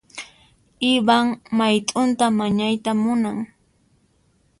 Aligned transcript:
Ivan 0.91 1.27
mayt'unta 1.57 2.25
mañayta 2.39 2.91
munan. 3.01 3.37